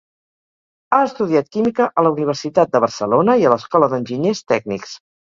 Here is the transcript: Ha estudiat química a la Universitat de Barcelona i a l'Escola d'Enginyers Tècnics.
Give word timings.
Ha 0.97 1.01
estudiat 1.09 1.51
química 1.55 1.87
a 1.87 2.03
la 2.07 2.11
Universitat 2.15 2.71
de 2.77 2.81
Barcelona 2.87 3.37
i 3.43 3.47
a 3.47 3.53
l'Escola 3.55 3.91
d'Enginyers 3.93 4.43
Tècnics. 4.55 4.97